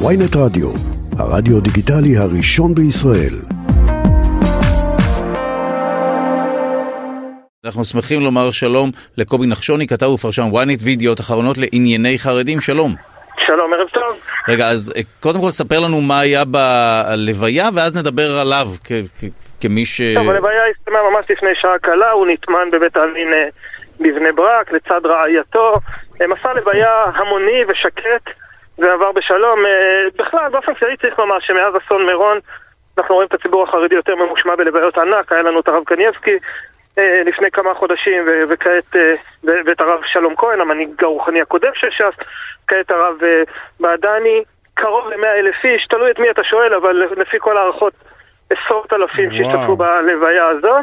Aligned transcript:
ויינט 0.00 0.36
רדיו, 0.36 0.68
הרדיו 1.18 1.60
דיגיטלי 1.60 2.16
הראשון 2.16 2.74
בישראל. 2.74 3.34
אנחנו 7.64 7.84
שמחים 7.84 8.20
לומר 8.20 8.50
שלום 8.50 8.90
לקובי 9.18 9.46
נחשוני, 9.46 9.86
כתב 9.86 10.06
ופרשן 10.06 10.42
ynet 10.52 10.80
וידיעות 10.84 11.20
אחרונות 11.20 11.58
לענייני 11.58 12.18
חרדים, 12.18 12.60
שלום. 12.60 12.94
שלום, 13.46 13.72
ערב 13.74 13.88
טוב. 13.88 14.16
רגע, 14.48 14.68
אז 14.68 14.92
אה, 14.96 15.00
קודם 15.20 15.40
כל 15.40 15.50
ספר 15.50 15.80
לנו 15.80 16.00
מה 16.00 16.20
היה 16.20 16.42
בלוויה 16.44 17.68
ואז 17.74 17.96
נדבר 17.96 18.38
עליו 18.38 18.66
כ- 18.84 19.24
כמי 19.60 19.86
ש... 19.86 20.00
טוב, 20.14 20.28
הלוויה 20.28 20.60
הסתיימה 20.76 20.98
ממש 21.10 21.26
לפני 21.30 21.48
שעה 21.54 21.78
קלה, 21.82 22.10
הוא 22.10 22.26
נטמן 22.26 22.68
בבית 22.72 22.96
העלמין 22.96 23.28
אה, 23.32 23.48
בבני 24.00 24.32
ברק 24.32 24.72
לצד 24.72 25.00
רעייתו. 25.06 25.74
אה, 26.20 26.26
מסע 26.26 26.52
לוויה 26.54 27.04
המוני 27.14 27.64
ושקט, 27.68 28.30
זה 28.76 28.92
עבר 28.92 29.12
בשלום. 29.12 29.66
אה, 29.66 30.06
בכלל, 30.18 30.48
באופן 30.50 30.74
כללי 30.74 30.96
צריך 30.96 31.18
לומר 31.18 31.40
שמאז 31.40 31.74
אסון 31.76 32.06
מירון 32.06 32.38
אנחנו 32.98 33.14
רואים 33.14 33.28
את 33.28 33.34
הציבור 33.34 33.62
החרדי 33.62 33.94
יותר 33.94 34.14
ממושמע 34.14 34.56
בלוויות 34.56 34.98
ענק, 34.98 35.32
היה 35.32 35.42
לנו 35.42 35.60
את 35.60 35.68
הרב 35.68 35.84
קנייבסקי 35.84 36.38
אה, 36.98 37.22
לפני 37.26 37.50
כמה 37.50 37.74
חודשים, 37.74 38.28
וכעת, 38.48 38.96
אה, 38.96 39.14
ואת 39.44 39.80
הרב 39.80 40.00
שלום 40.06 40.36
כהן, 40.36 40.60
המנהיג 40.60 41.04
הרוחני 41.04 41.40
הקודם 41.40 41.70
של 41.74 41.90
ש"ס, 41.90 42.24
כעת 42.68 42.90
הרב 42.90 43.16
בעדני, 43.80 44.42
קרוב 44.74 45.08
ל-100 45.08 45.26
אלף 45.26 45.64
איש, 45.64 45.86
תלוי 45.86 46.10
את 46.10 46.18
מי 46.18 46.30
אתה 46.30 46.44
שואל, 46.44 46.74
אבל 46.74 47.02
לפי 47.16 47.36
כל 47.40 47.56
ההערכות 47.56 47.92
עשרות 48.50 48.92
אלפים. 48.92 49.30
שהשתתפו 49.30 49.76
בלוויה 49.76 50.46
הזו 50.46 50.74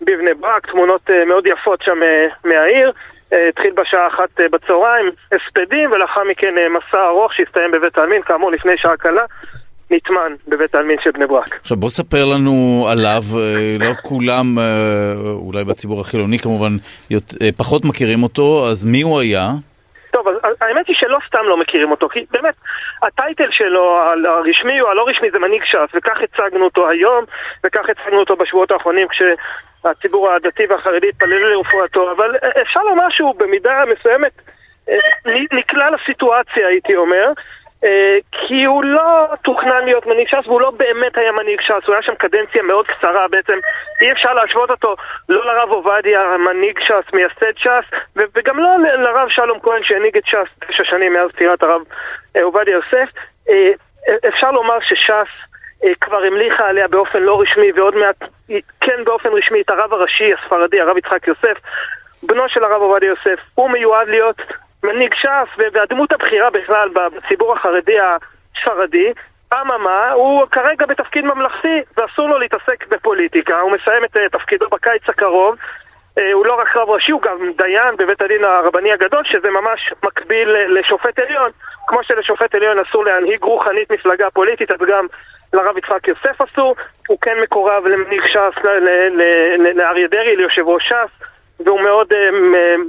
בבני 0.00 0.34
ברק, 0.34 0.66
תמונות 0.66 1.10
מאוד 1.26 1.46
יפות 1.46 1.82
שם 1.82 2.00
מהעיר. 2.44 2.92
אה, 3.32 3.48
התחיל 3.48 3.70
בשעה 3.76 4.06
אחת 4.08 4.40
אה, 4.40 4.44
בצהריים, 4.52 5.06
הספדים, 5.32 5.92
ולאחר 5.92 6.20
מכן 6.30 6.58
אה, 6.58 6.68
מסע 6.68 7.08
ארוך 7.08 7.34
שהסתיים 7.34 7.70
בבית 7.70 7.98
העלמין, 7.98 8.22
כאמור 8.22 8.50
לפני 8.52 8.72
שעה 8.76 8.96
קלה, 8.96 9.22
נטמן 9.90 10.32
בבית 10.48 10.74
העלמין 10.74 10.96
של 11.02 11.10
בני 11.10 11.26
ברק. 11.26 11.56
עכשיו 11.60 11.76
בוא 11.76 11.90
ספר 11.90 12.24
לנו 12.24 12.86
עליו, 12.88 13.22
לא 13.80 13.92
כולם, 14.02 14.58
אולי 15.24 15.64
בציבור 15.64 16.00
החילוני 16.00 16.38
כמובן, 16.38 16.76
פחות 17.56 17.84
מכירים 17.84 18.22
אותו, 18.22 18.68
אז 18.70 18.84
מי 18.84 19.02
הוא 19.02 19.20
היה? 19.20 19.50
טוב, 20.10 20.28
אז 20.28 20.56
האמת 20.60 20.86
היא 20.86 20.96
שלא 20.96 21.18
סתם 21.26 21.44
לא 21.44 21.56
מכירים 21.56 21.90
אותו, 21.90 22.08
כי 22.08 22.26
באמת, 22.30 22.54
הטייטל 23.02 23.50
שלו, 23.50 24.00
הרשמי 24.26 24.80
או 24.80 24.90
הלא 24.90 25.08
רשמי, 25.08 25.30
זה 25.30 25.38
מנהיג 25.38 25.64
ש"ס, 25.64 25.94
וכך 25.94 26.18
הצגנו 26.20 26.64
אותו 26.64 26.88
היום, 26.88 27.24
וכך 27.64 27.88
הצגנו 27.88 28.20
אותו 28.20 28.36
בשבועות 28.36 28.70
האחרונים, 28.70 29.06
כשהציבור 29.08 30.30
הדתי 30.30 30.66
והחרדי 30.66 31.08
התפללו 31.08 31.48
לרפואתו, 31.50 32.12
אבל 32.12 32.36
אפשר 32.62 32.82
לומר 32.82 33.10
שהוא 33.10 33.34
במידה 33.34 33.82
מסוימת 33.92 34.32
אה, 34.88 34.96
נקלע 35.52 35.90
לסיטואציה, 35.90 36.68
הייתי 36.68 36.96
אומר. 36.96 37.32
אה, 37.84 38.18
כי 38.32 38.64
הוא 38.64 38.84
לא 38.84 39.26
תוכנן 39.42 39.84
להיות 39.84 40.06
מנהיג 40.06 40.28
ש"ס 40.28 40.46
והוא 40.46 40.60
לא 40.60 40.70
באמת 40.70 41.18
היה 41.18 41.32
מנהיג 41.32 41.60
ש"ס, 41.60 41.86
הוא 41.86 41.94
היה 41.94 42.02
שם 42.02 42.14
קדנציה 42.14 42.62
מאוד 42.62 42.86
קצרה 42.86 43.28
בעצם, 43.28 43.58
אי 44.00 44.12
אפשר 44.12 44.34
להשוות 44.34 44.70
אותו 44.70 44.96
לא 45.28 45.46
לרב 45.46 45.70
עובדיה, 45.70 46.36
מנהיג 46.38 46.80
ש"ס, 46.80 47.14
מייסד 47.14 47.56
ש"ס, 47.56 47.98
וגם 48.16 48.58
לא 48.58 48.70
לרב 48.98 49.28
שלום 49.28 49.60
כהן 49.60 49.82
שהנהיג 49.82 50.16
את 50.16 50.26
ש"ס 50.26 50.68
תשע 50.68 50.84
שנים 50.84 51.12
מאז 51.12 51.30
פטירת 51.30 51.62
הרב 51.62 51.80
אה, 52.36 52.42
עובדיה 52.42 52.72
יוסף. 52.72 53.08
אה, 53.50 53.70
אפשר 54.28 54.50
לומר 54.50 54.80
שש"ס 54.80 55.28
כבר 56.00 56.22
המליכה 56.24 56.68
עליה 56.68 56.88
באופן 56.88 57.22
לא 57.22 57.40
רשמי 57.40 57.72
ועוד 57.72 57.94
מעט, 57.96 58.16
כן 58.80 59.04
באופן 59.04 59.28
רשמי, 59.28 59.60
את 59.60 59.70
הרב 59.70 59.92
הראשי 59.92 60.32
הספרדי, 60.34 60.80
הרב 60.80 60.96
יצחק 60.98 61.26
יוסף, 61.26 61.58
בנו 62.22 62.48
של 62.48 62.64
הרב 62.64 62.82
עובדיה 62.82 63.08
יוסף, 63.08 63.40
הוא 63.54 63.70
מיועד 63.70 64.08
להיות 64.08 64.42
מנהיג 64.84 65.14
ש"ס 65.14 65.62
והדמות 65.72 66.12
הבכירה 66.12 66.50
בכלל 66.50 66.88
בציבור 66.88 67.52
החרדי 67.52 67.96
הספרדי. 68.00 69.12
אממה, 69.54 70.10
הוא 70.10 70.46
כרגע 70.50 70.86
בתפקיד 70.86 71.24
ממלכתי 71.24 71.80
ואסור 71.96 72.28
לו 72.28 72.38
להתעסק 72.38 72.86
בפוליטיקה, 72.88 73.60
הוא 73.60 73.72
מסיים 73.72 74.04
את 74.04 74.16
אה, 74.16 74.28
תפקידו 74.28 74.66
בקיץ 74.68 75.08
הקרוב. 75.08 75.56
אה, 76.18 76.32
הוא 76.32 76.46
לא 76.46 76.60
רק 76.60 76.76
רב 76.76 76.88
ראשי, 76.88 77.12
הוא 77.12 77.22
גם 77.22 77.38
דיין 77.56 77.96
בבית 77.96 78.22
הדין 78.22 78.44
הרבני 78.44 78.92
הגדול, 78.92 79.24
שזה 79.24 79.50
ממש 79.50 79.92
מקביל 80.04 80.48
ל- 80.48 80.78
לשופט 80.78 81.18
עליון. 81.18 81.50
כמו 81.86 82.02
שלשופט 82.02 82.54
עליון 82.54 82.78
אסור 82.78 83.04
להנהיג 83.04 83.42
רוחנית 83.42 83.92
מפלגה 83.92 84.30
פוליטית, 84.30 84.70
אז 84.70 84.78
גם 84.88 85.06
לרב 85.52 85.78
יצחק 85.78 86.08
יוסף 86.08 86.40
אסור. 86.40 86.76
הוא 87.08 87.18
כן 87.20 87.36
מקורב 87.42 87.86
למנהיג 87.86 88.22
ש"ס, 88.26 88.64
לאריה 89.74 90.08
דרעי, 90.08 90.36
ליושב 90.36 90.68
ראש 90.68 90.88
ש"ס. 90.88 91.29
והוא 91.64 91.80
מאוד 91.80 92.12
אה, 92.12 92.28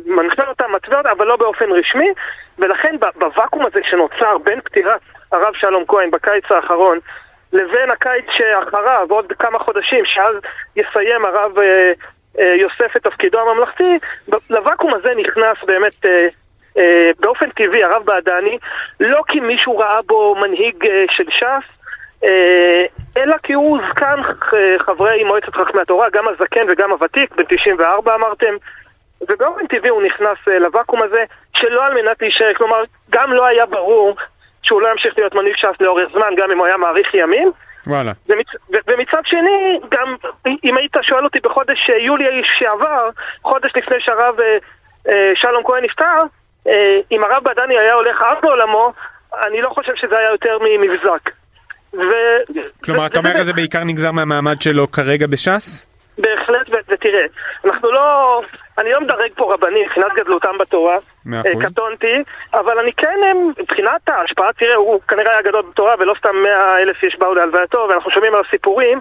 מנחה 0.06 0.48
אותם, 0.48 0.72
מתווה 0.76 0.98
אותם, 0.98 1.10
אבל 1.10 1.28
לא 1.28 1.36
באופן 1.36 1.72
רשמי, 1.72 2.10
ולכן 2.60 2.96
בוואקום 3.16 3.66
הזה 3.66 3.80
שנוצר 3.90 4.38
בין 4.38 4.62
פטירת 4.62 5.02
הרב 5.32 5.54
שלום 5.54 5.84
כהן 5.88 6.12
בקיץ 6.12 6.52
האחרון 6.52 7.00
לבין 7.54 7.92
הקיץ 7.92 8.26
שאחריו, 8.30 9.08
עוד 9.10 9.34
כמה 9.40 9.60
חודשים, 9.60 10.06
שאז 10.06 10.36
יסיים 10.76 11.26
הרב 11.26 11.60
אה, 11.60 11.92
אה, 12.40 12.56
יוסף 12.56 12.98
את 12.98 13.04
תפקידו 13.04 13.40
הממלכתי, 13.40 13.98
לוואקום 14.50 14.94
הזה 14.94 15.14
נכנס 15.18 15.58
באמת 15.68 16.06
אה, 16.06 16.28
אה, 16.78 17.12
באופן 17.20 17.50
טבעי 17.50 17.84
הרב 17.84 18.06
בעדני, 18.06 18.58
לא 19.00 19.22
כי 19.28 19.40
מישהו 19.40 19.78
ראה 19.78 20.02
בו 20.02 20.36
מנהיג 20.36 20.88
אה, 20.88 21.06
של 21.10 21.30
ש"ס, 21.30 21.81
אלא 23.18 23.36
כי 23.44 23.54
הוא 23.54 23.80
זקן 23.90 24.20
אה, 24.54 24.76
חברי 24.80 25.24
מועצת 25.24 25.56
חכמי 25.56 25.82
התורה, 25.82 26.10
גם 26.10 26.28
הזקן 26.28 26.68
וגם 26.70 26.92
הוותיק, 26.92 27.36
בן 27.36 27.44
94 27.44 28.16
אמרתם, 28.16 28.56
ובאופן 29.30 29.68
טבעי 29.68 29.90
הוא 29.90 30.04
נכנס 30.04 30.38
אה, 30.48 30.60
לוואקום 30.60 31.02
הזה, 31.02 31.24
שלא 31.56 31.86
על 31.86 31.94
מנת 31.94 32.22
להישאר, 32.22 32.54
כלומר, 32.58 32.84
גם 33.10 33.34
לא 33.34 33.46
היה 33.46 33.66
ברור 33.66 34.16
שהוא 34.64 34.82
לא 34.82 34.88
ימשיך 34.92 35.14
להיות 35.18 35.36
מנהיג 35.36 35.56
ש"ס 35.56 35.82
לאורך 35.82 36.10
זמן, 36.14 36.34
גם 36.38 36.52
אם 36.52 36.58
הוא 36.58 36.66
היה 36.66 36.78
מאריך 36.78 37.14
ימים, 37.14 37.52
וואלה. 37.88 38.12
ומצ... 38.30 38.48
ומצד 38.88 39.22
שני, 39.26 39.80
גם 39.90 40.16
אם 40.64 40.78
היית 40.78 40.96
שואל 41.02 41.24
אותי 41.24 41.40
בחודש 41.40 41.90
אה, 41.90 41.98
יולי 41.98 42.42
שעבר, 42.44 43.10
חודש 43.44 43.72
לפני 43.76 43.96
שהרב 44.00 44.40
אה, 44.40 44.58
אה, 45.10 45.32
שלום 45.36 45.64
כהן 45.64 45.84
נפטר, 45.84 46.24
אה, 46.68 47.00
אם 47.12 47.24
הרב 47.24 47.44
בדני 47.44 47.78
היה 47.78 47.94
הולך 47.94 48.22
אז 48.22 48.38
לעולמו, 48.44 48.94
אני 49.48 49.62
לא 49.62 49.70
חושב 49.70 49.96
שזה 49.96 50.18
היה 50.18 50.30
יותר 50.30 50.58
ממבזק. 50.62 51.41
ו... 51.94 52.00
כלומר, 52.84 53.06
אתה 53.06 53.20
אומר 53.20 53.30
וזה- 53.34 53.44
זה 53.44 53.54
בעיקר 53.54 53.84
נגזר 53.84 54.12
מהמעמד 54.12 54.62
שלו 54.62 54.92
כרגע 54.92 55.28
בש"ס? 55.28 55.88
בהחלט, 56.18 56.70
ו- 56.70 56.92
ותראה, 56.94 57.26
אנחנו 57.66 57.92
לא... 57.92 58.42
אני 58.78 58.92
לא 58.92 59.02
מדרג 59.02 59.32
פה 59.36 59.54
רבנים 59.54 59.86
מבחינת 59.86 60.12
גדלותם 60.16 60.58
בתורה, 60.60 60.98
אה. 61.34 61.42
קטונתי, 61.66 62.24
אבל 62.54 62.80
אני 62.80 62.94
כן, 62.94 63.18
אה, 63.24 63.32
מבחינת 63.62 64.10
ההשפעה, 64.10 64.54
תראה, 64.54 64.76
הוא 64.76 65.00
כנראה 65.08 65.32
היה 65.32 65.42
גדול 65.42 65.62
בתורה 65.72 65.96
ולא 66.00 66.14
סתם 66.20 66.36
מאה 66.44 66.82
אלף 66.82 67.04
איש 67.04 67.16
באו 67.20 67.34
להלווייתו, 67.36 67.88
ואנחנו 67.90 68.12
שומעים 68.12 68.36
על 68.36 68.42
הסיפורים, 68.48 69.00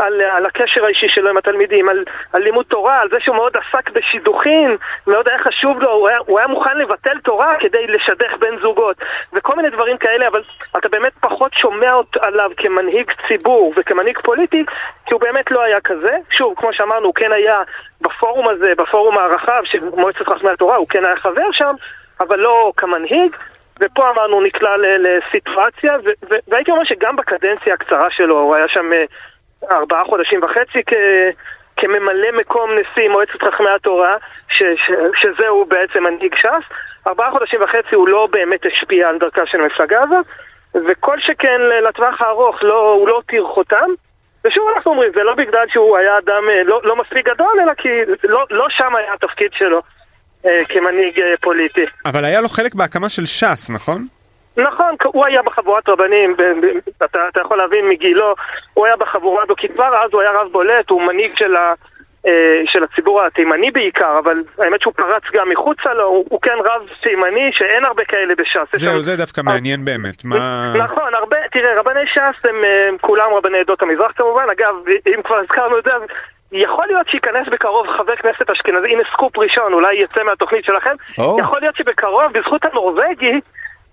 על, 0.00 0.20
על 0.20 0.46
הקשר 0.46 0.84
האישי 0.84 1.08
שלו 1.08 1.30
עם 1.30 1.36
התלמידים, 1.36 1.88
על, 1.88 2.04
על 2.32 2.42
לימוד 2.42 2.66
תורה, 2.66 3.00
על 3.00 3.08
זה 3.08 3.16
שהוא 3.20 3.36
מאוד 3.36 3.56
עסק 3.56 3.90
בשידוכים, 3.90 4.76
מאוד 5.06 5.28
היה 5.28 5.38
חשוב 5.38 5.80
לו, 5.80 5.90
הוא 5.90 6.08
היה, 6.08 6.18
הוא 6.18 6.38
היה 6.38 6.48
מוכן 6.48 6.78
לבטל 6.78 7.18
תורה 7.24 7.54
כדי 7.60 7.86
לשדך 7.86 8.36
בין 8.38 8.58
זוגות, 8.62 8.96
וכל 9.32 9.56
מיני 9.56 9.70
דברים 9.70 9.98
כאלה, 9.98 10.28
אבל 10.28 10.42
אתה 10.76 10.88
באמת 10.88 11.12
פחות 11.20 11.54
שומע 11.54 11.92
עליו 12.20 12.50
כמנהיג 12.56 13.12
ציבור 13.28 13.72
וכמנהיג 13.76 14.18
פוליטי, 14.18 14.64
כי 15.06 15.14
הוא 15.14 15.20
באמת 15.20 15.50
לא 15.50 15.62
היה 15.62 15.80
כזה. 15.80 16.16
שוב, 16.30 16.54
כמו 16.56 16.72
שאמרנו, 16.72 17.06
הוא 17.06 17.14
כן 17.14 17.32
היה 17.32 17.62
בפורום 18.00 18.48
הזה, 18.48 18.72
בפורום 18.78 19.18
הרחב 19.18 19.62
של 19.64 19.78
מועצת 19.96 20.28
חכמי 20.28 20.50
התורה, 20.50 20.76
הוא 20.76 20.88
כן 20.88 21.04
היה 21.04 21.16
חבר 21.16 21.52
שם, 21.52 21.74
אבל 22.20 22.38
לא 22.38 22.72
כמנהיג. 22.76 23.36
ופה 23.80 24.10
אמרנו 24.10 24.40
נקלע 24.40 24.76
לסיטואציה, 24.76 25.96
והייתי 26.48 26.70
אומר 26.70 26.84
שגם 26.84 27.16
בקדנציה 27.16 27.74
הקצרה 27.74 28.10
שלו, 28.10 28.38
הוא 28.38 28.54
היה 28.54 28.68
שם 28.68 28.92
אה, 28.92 29.04
ארבעה 29.70 30.04
חודשים 30.04 30.40
וחצי 30.42 30.82
כ... 30.86 30.92
כממלא 31.76 32.30
מקום 32.40 32.70
נשיא 32.70 33.08
מועצת 33.08 33.42
חכמי 33.42 33.70
התורה, 33.76 34.16
ש... 34.48 34.62
ש... 34.62 34.90
שזהו 35.20 35.64
בעצם 35.64 36.02
מנהיג 36.02 36.34
ש"ס, 36.34 36.64
ארבעה 37.06 37.30
חודשים 37.30 37.62
וחצי 37.62 37.94
הוא 37.94 38.08
לא 38.08 38.28
באמת 38.30 38.60
השפיע 38.66 39.08
על 39.08 39.18
דרכה 39.18 39.46
של 39.46 39.60
המפלגה 39.60 40.02
הזאת, 40.02 40.26
וכל 40.74 41.20
שכן 41.20 41.60
לטווח 41.88 42.22
הארוך 42.22 42.62
לא, 42.62 42.92
הוא 42.92 43.08
לא 43.08 43.14
הותיר 43.14 43.44
חותם. 43.54 43.90
ושוב 44.44 44.64
אנחנו 44.76 44.90
אומרים, 44.90 45.12
זה 45.14 45.22
לא 45.22 45.34
בגלל 45.34 45.66
שהוא 45.72 45.96
היה 45.98 46.18
אדם 46.18 46.42
אה, 46.50 46.64
לא, 46.64 46.80
לא 46.84 46.96
מספיק 46.96 47.26
גדול, 47.26 47.60
אלא 47.62 47.74
כי 47.74 47.88
לא, 48.24 48.44
לא 48.50 48.66
שם 48.70 48.96
היה 48.96 49.14
התפקיד 49.14 49.50
שלו 49.52 49.82
אה, 50.46 50.62
כמנהיג 50.68 51.20
אה, 51.20 51.34
פוליטי. 51.40 51.84
אבל 52.04 52.24
היה 52.24 52.40
לו 52.40 52.48
חלק 52.48 52.74
בהקמה 52.74 53.08
של 53.08 53.26
ש"ס, 53.26 53.70
נכון? 53.70 54.06
נכון, 54.62 54.94
הוא 55.04 55.26
היה 55.26 55.42
בחבורת 55.42 55.88
רבנים, 55.88 56.36
אתה, 57.04 57.18
אתה 57.28 57.40
יכול 57.40 57.56
להבין 57.56 57.88
מגילו, 57.88 58.34
הוא 58.74 58.86
היה 58.86 58.96
בחבורה 58.96 59.42
הזו, 59.42 59.54
כי 59.56 59.68
כבר 59.68 60.04
אז 60.04 60.10
הוא 60.12 60.20
היה 60.20 60.30
רב 60.30 60.52
בולט, 60.52 60.90
הוא 60.90 61.02
מנהיג 61.02 61.32
של, 61.36 61.56
ה, 61.56 61.72
אה, 62.26 62.62
של 62.66 62.84
הציבור 62.84 63.22
התימני 63.22 63.70
בעיקר, 63.70 64.18
אבל 64.18 64.42
האמת 64.58 64.80
שהוא 64.80 64.94
פרץ 64.96 65.22
גם 65.32 65.48
מחוצה 65.48 65.94
לו, 65.94 66.04
הוא, 66.04 66.24
הוא 66.28 66.40
כן 66.42 66.56
רב 66.64 66.82
תימני 67.02 67.50
שאין 67.52 67.84
הרבה 67.84 68.04
כאלה 68.04 68.34
בש"ס. 68.34 68.68
זהו, 68.72 69.00
זה 69.02 69.16
דווקא 69.16 69.40
מעניין 69.40 69.84
באמת. 69.84 70.24
מה... 70.24 70.72
נכון, 70.76 71.14
הרבה, 71.14 71.36
תראה, 71.52 71.80
רבני 71.80 72.06
ש"ס 72.06 72.46
הם, 72.46 72.56
הם 72.88 72.96
כולם 73.00 73.30
רבני 73.36 73.58
עדות 73.58 73.82
המזרח 73.82 74.12
כמובן, 74.16 74.46
אגב, 74.52 74.74
אם 75.06 75.22
כבר 75.22 75.36
הזכרנו 75.36 75.78
את 75.78 75.84
זה, 75.84 75.94
אז 75.94 76.02
יכול 76.52 76.86
להיות 76.86 77.08
שייכנס 77.08 77.48
בקרוב 77.52 77.86
חבר 77.86 78.16
כנסת 78.16 78.50
אשכנזי, 78.50 78.88
הנה 78.88 79.02
סקופ 79.12 79.38
ראשון, 79.38 79.72
אולי 79.72 79.96
יצא 79.96 80.22
מהתוכנית 80.22 80.64
שלכם, 80.64 80.94
או. 81.18 81.36
יכול 81.40 81.60
להיות 81.60 81.76
שבקרוב, 81.76 82.32
בזכות 82.32 82.64
הנורבגי, 82.64 83.40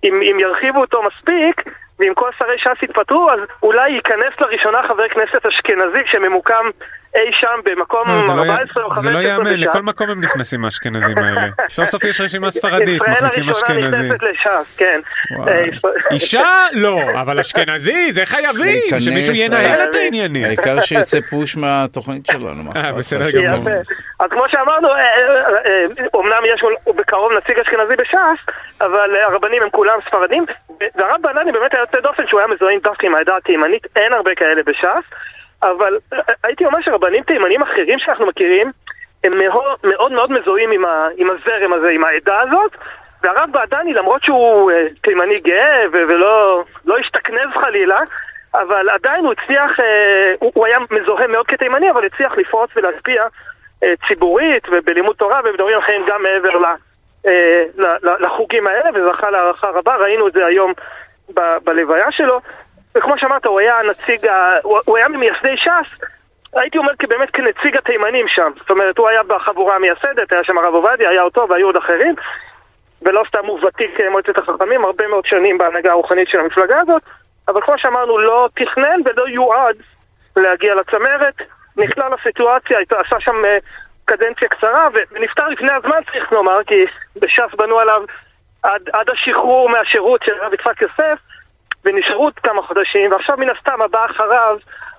אם, 0.04 0.22
אם 0.22 0.40
ירחיבו 0.40 0.80
אותו 0.80 1.02
מספיק, 1.02 1.62
ואם 1.98 2.12
כל 2.14 2.30
שרי 2.38 2.58
ש"ס 2.58 2.82
יתפטרו, 2.82 3.30
אז 3.30 3.40
אולי 3.62 3.90
ייכנס 3.90 4.40
לראשונה 4.40 4.82
חבר 4.88 5.08
כנסת 5.08 5.46
אשכנזי 5.46 5.98
שממוקם 6.06 6.70
אי 7.14 7.30
שם 7.40 7.60
במקום 7.64 8.08
לא, 8.08 8.22
זה 8.26 8.32
לא 8.32 8.42
14 8.42 8.84
או 8.84 8.90
י- 8.90 8.94
15 8.94 9.02
זה 9.02 9.10
לא 9.10 9.18
ייאמן, 9.18 9.44
בש"ס. 9.44 9.58
לכל 9.58 9.82
מקום 9.82 10.10
הם 10.10 10.20
נכנסים 10.24 10.64
האשכנזים 10.64 11.18
האלה. 11.18 11.40
סוף 11.68 11.88
סוף 11.88 12.04
יש 12.04 12.20
רשימה 12.20 12.50
ספרדית, 12.50 13.02
מכניסים 13.08 13.50
ישראל 13.50 13.54
אשכנזי. 13.78 13.96
הראשונה 13.96 14.14
נכנסת 14.14 14.22
לש"ס, 14.22 14.76
כן. 14.76 15.00
אה, 15.48 15.64
אישה? 16.10 16.48
לא, 16.72 17.00
אבל 17.20 17.38
אשכנזי, 17.40 18.12
זה 18.12 18.26
חייבים, 18.26 19.00
שמישהו 19.00 19.34
ינהל 19.34 19.80
אה, 19.80 19.84
את 19.84 19.94
העניינים. 19.94 20.44
העיקר 20.44 20.80
שיצא 20.80 21.18
פוש 21.30 21.56
מהתוכנית 21.56 22.26
שלנו. 22.26 22.70
אה, 22.76 22.92
בסדר 22.92 23.30
גמור. 23.30 23.68
אז 24.20 24.30
כמו 24.30 24.42
שאמרנו, 24.50 24.88
אה, 24.88 24.94
אה, 24.94 25.04
אה, 25.66 25.84
אומנם 26.14 26.42
יש 26.54 26.62
בקרוב 26.96 27.32
נציג 27.32 27.58
אשכנזי 27.58 27.96
בש"ס, 27.98 28.52
אבל 28.80 29.16
אה, 29.16 29.26
הרבנים 29.26 29.62
הם 29.62 29.70
כולם 29.70 29.98
ספרדים, 30.08 30.44
והרב 30.96 31.22
בנני 31.22 31.52
באמת 31.52 31.74
היה 31.74 31.80
יוצא 31.80 32.00
דופן 32.00 32.22
שהוא 32.26 32.40
היה 32.40 32.48
מזוהה 32.48 32.74
דווקא 32.82 33.06
עם 33.06 33.14
העדה 33.14 33.36
התימנית, 33.36 33.86
אין 33.96 34.12
הרבה 34.12 34.30
כאלה 34.36 34.62
בש"ס, 34.66 35.04
אבל 35.62 35.98
אה, 36.12 36.18
הייתי 36.44 36.66
אומר 36.66 36.78
שרבנים 36.82 37.22
תימנים 37.22 37.62
אחרים 37.62 37.98
שאנחנו 37.98 38.26
מכירים, 38.26 38.72
הם 39.24 39.38
מאוד 39.38 39.78
מאוד, 39.84 40.12
מאוד 40.12 40.32
מזוהים 40.32 40.70
עם, 40.70 40.84
ה, 40.84 41.08
עם 41.16 41.26
הזרם 41.30 41.72
הזה, 41.72 41.88
עם 41.88 42.04
העדה 42.04 42.40
הזאת, 42.40 42.76
והרב 43.22 43.48
בעדני, 43.52 43.94
למרות 43.94 44.22
שהוא 44.24 44.70
אה, 44.70 44.86
תימני 45.02 45.40
גאה 45.40 45.84
ולא 45.92 46.64
לא 46.84 46.98
השתכנז 46.98 47.50
חלילה, 47.60 48.00
אבל 48.54 48.88
עדיין 48.90 49.24
הוא 49.24 49.32
הצליח, 49.32 49.80
אה, 49.80 50.34
הוא, 50.38 50.52
הוא 50.54 50.66
היה 50.66 50.78
מזוהה 50.90 51.26
מאוד 51.26 51.46
כתימני, 51.46 51.90
אבל 51.90 52.06
הצליח 52.06 52.38
לפרוץ 52.38 52.70
ולהשפיע 52.76 53.26
אה, 53.84 53.92
ציבורית 54.08 54.62
ובלימוד 54.70 55.16
תורה 55.16 55.40
ובדברים 55.44 55.78
אחרים 55.78 56.04
גם 56.08 56.22
מעבר 56.22 56.58
ל- 56.58 58.24
לחוגים 58.24 58.66
האלה, 58.66 58.90
וזכה 58.94 59.30
להערכה 59.30 59.70
רבה, 59.70 59.96
ראינו 59.96 60.28
את 60.28 60.32
זה 60.32 60.46
היום 60.46 60.72
ב- 61.34 61.56
בלוויה 61.64 62.12
שלו. 62.12 62.40
וכמו 62.98 63.18
שאמרת, 63.18 63.46
הוא 63.46 63.60
היה 63.60 63.80
נציג. 63.90 64.26
הוא, 64.62 64.96
היה 64.96 65.08
ממייסדי 65.08 65.56
ש"ס, 65.56 66.04
הייתי 66.54 66.78
אומר 66.78 66.92
באמת 67.08 67.30
כנציג 67.30 67.76
התימנים 67.76 68.28
שם. 68.28 68.50
זאת 68.58 68.70
אומרת, 68.70 68.98
הוא 68.98 69.08
היה 69.08 69.22
בחבורה 69.22 69.76
המייסדת, 69.76 70.32
היה 70.32 70.44
שם 70.44 70.58
הרב 70.58 70.74
עובדיה, 70.74 71.10
היה 71.10 71.22
אותו 71.22 71.46
והיו 71.48 71.66
עוד 71.66 71.76
אחרים. 71.76 72.14
ולא 73.02 73.24
סתם 73.28 73.46
הוא 73.46 73.64
ותיק 73.64 74.00
מועצת 74.10 74.38
החכמים, 74.38 74.84
הרבה 74.84 75.08
מאוד 75.08 75.26
שנים 75.26 75.58
בהנהגה 75.58 75.90
הרוחנית 75.90 76.28
של 76.28 76.40
המפלגה 76.40 76.80
הזאת, 76.80 77.02
אבל 77.48 77.60
כמו 77.60 77.78
שאמרנו, 77.78 78.18
לא 78.18 78.48
תכנן 78.54 79.00
ולא 79.04 79.28
יועד 79.28 79.76
להגיע 80.36 80.74
לצמרת, 80.74 81.34
נקלע 81.76 82.08
לסיטואציה, 82.08 82.78
עשה 82.90 83.20
שם 83.20 83.44
אה, 83.44 83.58
קדנציה 84.04 84.48
קצרה, 84.48 84.88
ונפטר 85.12 85.48
לפני 85.48 85.72
הזמן 85.72 85.98
צריך 86.12 86.32
לומר, 86.32 86.64
כי 86.66 86.84
בש"ס 87.16 87.54
בנו 87.56 87.78
עליו 87.78 88.02
עד, 88.62 88.88
עד 88.92 89.10
השחרור 89.10 89.68
מהשירות 89.68 90.22
של 90.24 90.32
הרב 90.40 90.54
יצחק 90.54 90.82
יוסף, 90.82 91.18
ונשארו 91.84 92.24
עוד 92.24 92.34
כמה 92.34 92.62
חודשים, 92.62 93.12
ועכשיו 93.12 93.36
מן 93.36 93.48
הסתם 93.50 93.82
הבא 93.82 94.06
אחריו, 94.10 94.56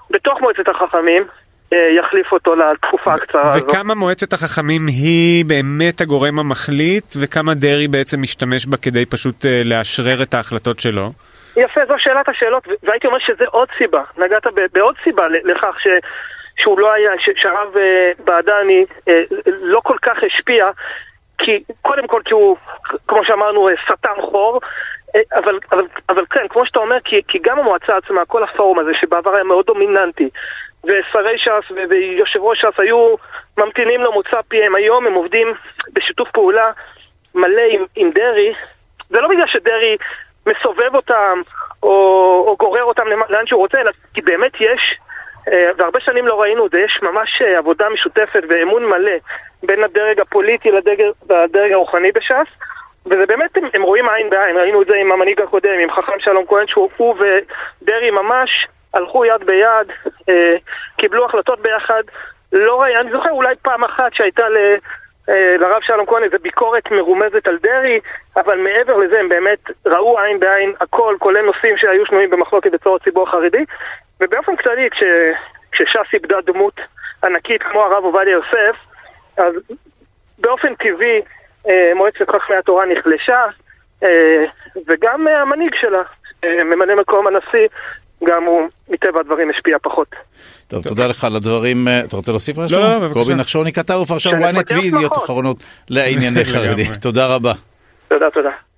בתוך 0.09 0.41
מועצת 0.41 0.67
החכמים, 0.67 1.23
אה, 1.73 1.89
יחליף 1.99 2.31
אותו 2.31 2.55
לתקופה 2.55 3.13
הקצרה 3.13 3.53
הזאת. 3.53 3.63
וכמה 3.63 3.95
מועצת 3.95 4.33
החכמים 4.33 4.87
היא 4.87 5.45
באמת 5.45 6.01
הגורם 6.01 6.39
המחליט, 6.39 7.05
וכמה 7.21 7.53
דרעי 7.53 7.87
בעצם 7.87 8.21
משתמש 8.21 8.65
בה 8.65 8.77
כדי 8.77 9.05
פשוט 9.05 9.45
אה, 9.45 9.61
לאשרר 9.65 10.23
את 10.23 10.33
ההחלטות 10.33 10.79
שלו? 10.79 11.11
יפה, 11.55 11.81
זו 11.87 11.93
שאלת 11.97 12.29
השאלות, 12.29 12.67
והייתי 12.83 13.07
אומר 13.07 13.19
שזה 13.19 13.45
עוד 13.47 13.67
סיבה, 13.77 14.03
נגעת 14.17 14.43
בעוד 14.73 14.95
סיבה 15.03 15.23
לכך 15.43 15.75
ש, 15.79 15.87
שהוא 16.57 16.79
לא 16.79 16.93
היה, 16.93 17.11
שהרב 17.35 17.77
אה, 17.77 18.11
בעדני 18.25 18.85
לא 19.45 19.79
כל 19.83 19.97
כך 20.01 20.17
השפיע, 20.23 20.65
כי 21.37 21.63
קודם 21.81 22.07
כל 22.07 22.21
כי 22.25 22.33
הוא, 22.33 22.57
כמו 23.07 23.25
שאמרנו, 23.25 23.69
סתם 23.93 24.21
חור, 24.21 24.59
אבל, 25.33 25.59
אבל, 25.71 25.87
אבל 26.09 26.25
כן, 26.29 26.47
כמו 26.47 26.65
שאתה 26.65 26.79
אומר, 26.79 26.97
כי, 27.03 27.21
כי 27.27 27.39
גם 27.41 27.59
המועצה 27.59 27.97
עצמה, 27.97 28.25
כל 28.25 28.43
הפורום 28.43 28.79
הזה 28.79 28.91
שבעבר 28.93 29.35
היה 29.35 29.43
מאוד 29.43 29.65
דומיננטי, 29.65 30.29
ושרי 30.83 31.37
ש"ס 31.37 31.71
ויושב 31.89 32.39
ראש 32.39 32.61
ש"ס 32.61 32.79
היו 32.79 33.15
ממתינים 33.57 34.03
למוצא 34.03 34.41
פיהם, 34.47 34.75
היום 34.75 35.07
הם 35.07 35.13
עובדים 35.13 35.53
בשיתוף 35.93 36.31
פעולה 36.31 36.71
מלא 37.35 37.61
עם, 37.71 37.85
עם 37.95 38.11
דרעי, 38.11 38.53
זה 39.09 39.21
לא 39.21 39.27
בגלל 39.27 39.47
שדרעי 39.47 39.97
מסובב 40.47 40.95
אותם 40.95 41.41
או, 41.83 41.89
או 42.47 42.55
גורר 42.59 42.83
אותם 42.83 43.07
לאן 43.29 43.47
שהוא 43.47 43.59
רוצה, 43.59 43.81
אלא 43.81 43.91
כי 44.13 44.21
באמת 44.21 44.51
יש, 44.59 44.97
אה, 45.51 45.71
והרבה 45.77 45.99
שנים 45.99 46.27
לא 46.27 46.41
ראינו 46.41 46.65
את 46.65 46.71
זה, 46.71 46.79
יש 46.79 46.99
ממש 47.01 47.41
אה, 47.41 47.57
עבודה 47.57 47.89
משותפת 47.89 48.43
ואמון 48.49 48.85
מלא 48.85 49.17
בין 49.63 49.83
הדרג 49.83 50.19
הפוליטי 50.19 50.71
לדרג, 50.71 51.01
לדרג 51.29 51.71
הרוחני 51.71 52.11
בש"ס, 52.11 52.47
וזה 53.05 53.25
באמת, 53.25 53.57
הם, 53.57 53.63
הם 53.73 53.81
רואים 53.81 54.09
עין 54.09 54.29
בעין, 54.29 54.57
ראינו 54.57 54.81
את 54.81 54.87
זה 54.87 54.95
עם 54.95 55.11
המנהיג 55.11 55.41
הקודם, 55.41 55.79
עם 55.83 55.91
חכם 55.91 56.19
שלום 56.19 56.45
כהן, 56.47 56.67
שהוא 56.67 56.89
הוא 56.97 57.15
ודרעי 57.15 58.11
ממש 58.11 58.67
הלכו 58.93 59.25
יד 59.25 59.43
ביד, 59.45 59.91
אה, 60.29 60.55
קיבלו 60.97 61.25
החלטות 61.25 61.59
ביחד, 61.59 62.03
לא 62.51 62.81
ראיתי, 62.81 62.99
אני 62.99 63.11
זוכר 63.11 63.31
אולי 63.31 63.55
פעם 63.61 63.83
אחת 63.83 64.13
שהייתה 64.13 64.49
ל... 64.49 64.57
אה, 65.29 65.55
לרב 65.59 65.81
שלום 65.81 66.05
כהן 66.05 66.23
איזו 66.23 66.37
ביקורת 66.41 66.91
מרומזת 66.91 67.47
על 67.47 67.57
דרעי, 67.57 67.99
אבל 68.35 68.57
מעבר 68.57 68.97
לזה 68.97 69.19
הם 69.19 69.29
באמת 69.29 69.59
ראו 69.85 70.19
עין 70.19 70.39
בעין 70.39 70.73
הכל, 70.81 71.15
כולל 71.19 71.41
נושאים 71.41 71.77
שהיו 71.77 72.05
שנויים 72.05 72.29
במחלוקת 72.29 72.71
בצור 72.71 72.95
הציבור 72.95 73.27
החרדי, 73.27 73.65
ובאופן 74.21 74.55
כללי, 74.55 74.89
כש, 74.89 75.03
כשש"ס 75.71 76.13
איבדה 76.13 76.41
דמות 76.41 76.81
ענקית 77.23 77.63
כמו 77.63 77.83
הרב 77.83 78.03
עובדיה 78.03 78.31
יוסף, 78.31 78.75
אז 79.37 79.53
באופן 80.37 80.75
טבעי 80.75 81.21
מועצת 81.95 82.29
חכמי 82.29 82.55
התורה 82.55 82.85
נחלשה, 82.85 83.45
אה, 84.03 84.43
וגם 84.87 85.27
אה, 85.27 85.41
המנהיג 85.41 85.71
שלה, 85.81 86.01
אה, 86.43 86.63
ממלא 86.63 86.95
מקום 86.95 87.27
הנשיא, 87.27 87.67
גם 88.23 88.43
הוא 88.43 88.61
מטבע 88.89 89.19
הדברים 89.19 89.49
השפיע 89.49 89.77
פחות. 89.83 90.07
טוב, 90.67 90.83
תודה 90.83 91.07
לך 91.07 91.23
על 91.23 91.35
הדברים. 91.35 91.87
אה, 91.87 91.99
אתה 91.99 92.15
רוצה 92.15 92.31
להוסיף 92.31 92.57
משהו? 92.57 92.79
לא, 92.79 92.93
לא, 92.93 92.99
בבקשה. 92.99 93.13
קובי 93.13 93.35
נחשוני 93.35 93.73
כתב 93.73 93.99
ופרשן 94.03 94.43
ynet 94.43 94.51
לפתח 94.51 94.75
וידיעות. 94.77 95.17
אחרונות 95.17 95.57
לענייני 95.89 96.45
חרדי. 96.45 96.83
לגמרי. 96.83 96.97
תודה 97.01 97.27
רבה. 97.27 97.53
תודה, 98.07 98.29
תודה. 98.29 98.68